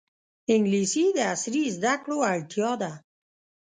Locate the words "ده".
2.81-2.91